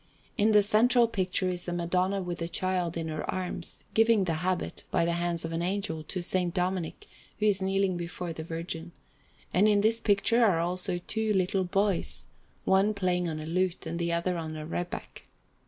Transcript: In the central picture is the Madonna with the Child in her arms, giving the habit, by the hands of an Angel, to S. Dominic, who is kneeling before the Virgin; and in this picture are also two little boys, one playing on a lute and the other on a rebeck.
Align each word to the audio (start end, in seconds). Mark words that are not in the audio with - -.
In 0.35 0.51
the 0.51 0.63
central 0.63 1.07
picture 1.07 1.47
is 1.47 1.65
the 1.65 1.73
Madonna 1.73 2.23
with 2.23 2.39
the 2.39 2.49
Child 2.49 2.97
in 2.97 3.07
her 3.07 3.23
arms, 3.29 3.83
giving 3.93 4.23
the 4.23 4.33
habit, 4.41 4.83
by 4.89 5.05
the 5.05 5.11
hands 5.11 5.45
of 5.45 5.51
an 5.51 5.61
Angel, 5.61 6.01
to 6.01 6.17
S. 6.21 6.35
Dominic, 6.55 7.05
who 7.37 7.45
is 7.45 7.61
kneeling 7.61 7.97
before 7.97 8.33
the 8.33 8.43
Virgin; 8.43 8.93
and 9.53 9.67
in 9.67 9.81
this 9.81 9.99
picture 9.99 10.43
are 10.43 10.57
also 10.59 10.97
two 11.05 11.31
little 11.35 11.65
boys, 11.65 12.23
one 12.65 12.95
playing 12.95 13.29
on 13.29 13.39
a 13.39 13.45
lute 13.45 13.85
and 13.85 13.99
the 13.99 14.11
other 14.11 14.39
on 14.39 14.55
a 14.57 14.65
rebeck. 14.65 15.27